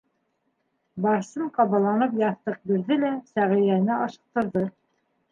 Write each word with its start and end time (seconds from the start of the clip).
Барсын 1.05 1.51
ҡабаланып 1.57 2.15
яҫтыҡ 2.21 2.57
бирҙе 2.71 2.97
лә 3.03 3.11
Сәғиҙәне 3.33 3.93
ашыҡтырҙы: 4.07 4.65